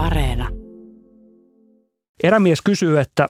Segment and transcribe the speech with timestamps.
[0.00, 0.48] Areena.
[2.22, 3.28] Erämies kysyy, että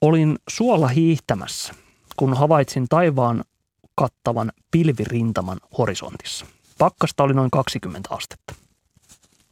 [0.00, 1.74] olin suolla hiihtämässä,
[2.16, 3.44] kun havaitsin taivaan
[3.94, 6.46] kattavan pilvirintaman horisontissa.
[6.78, 8.54] Pakkasta oli noin 20 astetta.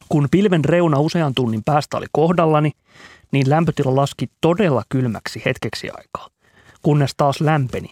[0.08, 2.70] Kun pilven reuna usean tunnin päästä oli kohdallani,
[3.32, 6.28] niin lämpötila laski todella kylmäksi hetkeksi aikaa,
[6.82, 7.88] kunnes taas lämpeni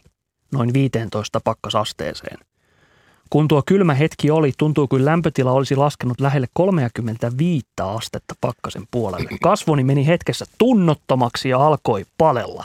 [0.53, 2.39] noin 15 pakkasasteeseen.
[3.31, 9.31] Kun tuo kylmä hetki oli, tuntuu kuin lämpötila olisi laskenut lähelle 35 astetta pakkasen puolelle.
[9.43, 12.65] Kasvoni meni hetkessä tunnottomaksi ja alkoi palella.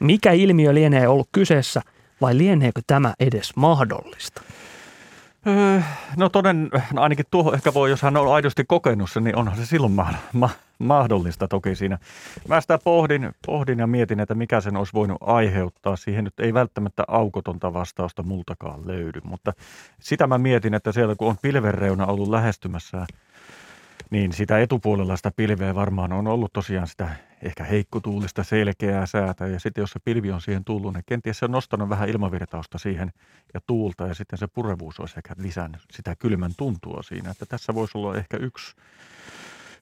[0.00, 1.82] Mikä ilmiö lienee ollut kyseessä
[2.20, 4.42] vai lieneekö tämä edes mahdollista?
[5.46, 5.80] Öö,
[6.16, 9.56] no toden, no ainakin tuo ehkä voi, jos hän on aidosti kokenut sen, niin onhan
[9.56, 11.98] se silloin ma- ma- mahdollista toki siinä.
[12.48, 15.96] Mä sitä pohdin, pohdin ja mietin, että mikä sen olisi voinut aiheuttaa.
[15.96, 19.52] Siihen nyt ei välttämättä aukotonta vastausta multakaan löydy, mutta
[20.00, 23.06] sitä mä mietin, että siellä kun on pilvenreuna ollut lähestymässä
[24.10, 27.10] niin sitä etupuolella sitä pilveä varmaan on ollut tosiaan sitä
[27.42, 29.46] ehkä heikkotuulista selkeää säätä.
[29.46, 32.78] Ja sitten jos se pilvi on siihen tullut, niin kenties se on nostanut vähän ilmavirtausta
[32.78, 33.12] siihen
[33.54, 34.06] ja tuulta.
[34.06, 37.30] Ja sitten se purevuus olisi ehkä lisännyt sitä kylmän tuntua siinä.
[37.30, 38.76] Että tässä voisi olla ehkä yksi,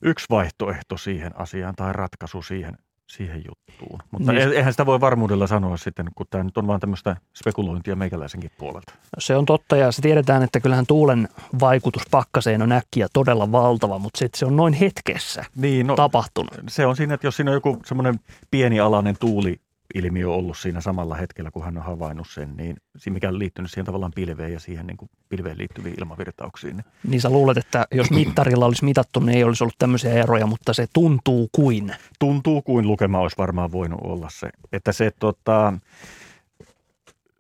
[0.03, 4.01] yksi vaihtoehto siihen asiaan tai ratkaisu siihen siihen juttuun.
[4.11, 4.53] Mutta niin.
[4.53, 8.93] eihän sitä voi varmuudella sanoa sitten, kun tämä nyt on vaan tämmöistä spekulointia meikäläisenkin puolelta.
[9.19, 11.29] Se on totta ja se tiedetään, että kyllähän tuulen
[11.61, 16.51] vaikutus pakkaseen on äkkiä todella valtava, mutta se, se on noin hetkessä niin, no, tapahtunut.
[16.69, 18.21] Se on siinä, että jos siinä on joku semmoinen
[18.51, 19.61] pienialainen tuuli
[19.95, 22.77] ilmiö ollut siinä samalla hetkellä, kun hän on havainnut sen, niin
[23.11, 26.77] mikä on liittynyt siihen tavallaan pilveen ja siihen niin kuin pilveen liittyviin ilmavirtauksiin.
[26.77, 26.85] Niin.
[27.09, 30.73] niin sä luulet, että jos mittarilla olisi mitattu, niin ei olisi ollut tämmöisiä eroja, mutta
[30.73, 31.95] se tuntuu kuin.
[32.19, 34.51] Tuntuu kuin lukema olisi varmaan voinut olla se.
[34.73, 35.73] Että se tota,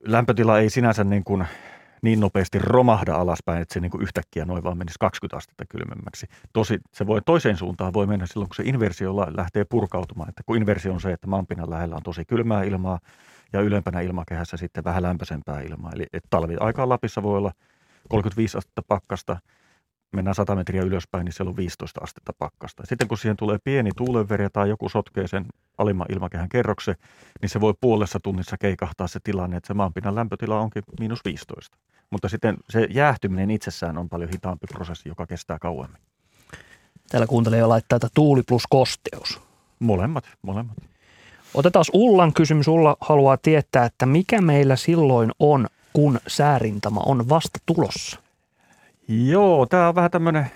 [0.04, 1.44] lämpötila ei sinänsä niin kuin
[2.02, 6.26] niin nopeasti romahda alaspäin, että se niin kuin yhtäkkiä noin vaan menisi 20 astetta kylmemmäksi.
[6.52, 10.28] Tosi, se voi toiseen suuntaan voi mennä silloin, kun se inversio lähtee purkautumaan.
[10.28, 12.98] Että kun inversio on se, että maanpinnan lähellä on tosi kylmää ilmaa
[13.52, 15.92] ja ylempänä ilmakehässä sitten vähän lämpöisempää ilmaa.
[15.94, 17.52] Eli talviaikaan Lapissa voi olla
[18.08, 19.36] 35 astetta pakkasta–
[20.12, 22.82] mennään 100 metriä ylöspäin, niin siellä on 15 astetta pakkasta.
[22.86, 25.46] Sitten kun siihen tulee pieni tuulenverja tai joku sotkee sen
[25.78, 26.94] alimman ilmakehän kerroksen,
[27.40, 31.78] niin se voi puolessa tunnissa keikahtaa se tilanne, että se maanpinnan lämpötila onkin miinus 15.
[32.10, 36.00] Mutta sitten se jäähtyminen itsessään on paljon hitaampi prosessi, joka kestää kauemmin.
[37.08, 39.40] Täällä kuuntelee jo laittaa, että tuuli plus kosteus.
[39.78, 40.76] Molemmat, molemmat.
[41.54, 42.68] Otetaan Ullan kysymys.
[42.68, 48.20] Ulla haluaa tietää, että mikä meillä silloin on, kun säärintama on vasta tulossa?
[49.08, 50.50] Joo, tämä on vähän tämmöinen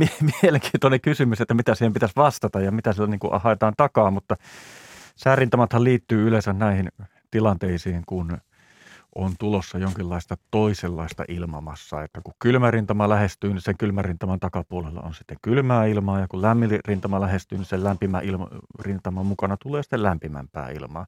[0.42, 4.36] mielenkiintoinen kysymys, että mitä siihen pitäisi vastata ja mitä sillä niin kuin haetaan takaa, mutta
[5.16, 6.88] säärintamathan liittyy yleensä näihin
[7.30, 8.38] tilanteisiin, kun
[9.14, 12.04] on tulossa jonkinlaista toisenlaista ilmamassaa.
[12.04, 16.28] Että kun kylmä rintama lähestyy, niin sen kylmän rintaman takapuolella on sitten kylmää ilmaa, ja
[16.28, 18.48] kun lämmin rintama lähestyy, niin sen lämpimän ilma,
[18.80, 21.06] rintaman mukana tulee sitten lämpimämpää ilmaa.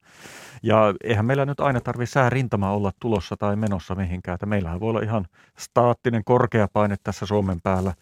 [0.63, 4.35] Ja eihän meillä nyt aina tarvitse säärintama olla tulossa tai menossa mihinkään.
[4.35, 5.27] Että meillähän voi olla ihan
[5.59, 7.95] staattinen korkea paine tässä Suomen päällä,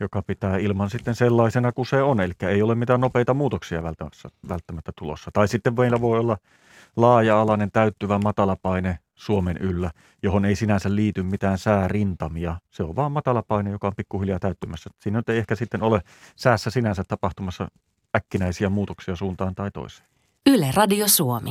[0.00, 2.20] joka pitää ilman sitten sellaisena kuin se on.
[2.20, 5.30] Eli ei ole mitään nopeita muutoksia välttämättä, välttämättä tulossa.
[5.32, 6.36] Tai sitten meillä voi olla
[6.96, 9.90] laaja-alainen täyttyvä matalapaine Suomen yllä,
[10.22, 12.56] johon ei sinänsä liity mitään säärintamia.
[12.70, 14.90] Se on vaan matalapaine, joka on pikkuhiljaa täyttymässä.
[14.98, 16.00] Siinä ei ehkä sitten ole
[16.36, 17.68] säässä sinänsä tapahtumassa
[18.16, 20.08] äkkinäisiä muutoksia suuntaan tai toiseen.
[20.46, 21.42] Yle Radio Suomi.